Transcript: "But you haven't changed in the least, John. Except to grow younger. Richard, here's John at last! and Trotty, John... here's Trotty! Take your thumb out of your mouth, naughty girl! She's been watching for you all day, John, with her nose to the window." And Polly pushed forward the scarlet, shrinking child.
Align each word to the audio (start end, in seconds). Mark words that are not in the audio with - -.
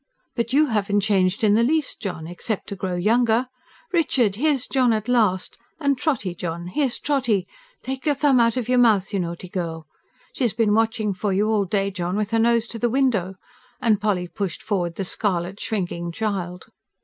"But 0.35 0.51
you 0.51 0.65
haven't 0.65 1.01
changed 1.01 1.43
in 1.43 1.53
the 1.53 1.61
least, 1.61 2.01
John. 2.01 2.25
Except 2.25 2.65
to 2.69 2.75
grow 2.75 2.95
younger. 2.95 3.45
Richard, 3.93 4.33
here's 4.33 4.65
John 4.65 4.93
at 4.93 5.07
last! 5.07 5.59
and 5.79 5.95
Trotty, 5.95 6.33
John... 6.33 6.65
here's 6.65 6.97
Trotty! 6.97 7.45
Take 7.83 8.07
your 8.07 8.15
thumb 8.15 8.39
out 8.39 8.57
of 8.57 8.67
your 8.67 8.79
mouth, 8.79 9.13
naughty 9.13 9.47
girl! 9.47 9.85
She's 10.33 10.53
been 10.53 10.73
watching 10.73 11.13
for 11.13 11.31
you 11.31 11.47
all 11.49 11.65
day, 11.65 11.91
John, 11.91 12.15
with 12.17 12.31
her 12.31 12.39
nose 12.39 12.65
to 12.69 12.79
the 12.79 12.89
window." 12.89 13.35
And 13.79 14.01
Polly 14.01 14.27
pushed 14.27 14.63
forward 14.63 14.95
the 14.95 15.05
scarlet, 15.05 15.59
shrinking 15.59 16.13
child. 16.13 16.65